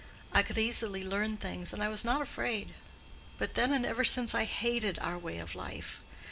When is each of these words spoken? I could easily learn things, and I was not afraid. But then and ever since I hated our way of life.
I 0.33 0.41
could 0.41 0.57
easily 0.57 1.03
learn 1.03 1.37
things, 1.37 1.73
and 1.73 1.83
I 1.83 1.87
was 1.87 2.03
not 2.03 2.23
afraid. 2.23 2.73
But 3.37 3.53
then 3.53 3.71
and 3.71 3.85
ever 3.85 4.03
since 4.03 4.33
I 4.33 4.45
hated 4.45 4.97
our 4.97 5.19
way 5.19 5.37
of 5.37 5.53
life. 5.53 6.01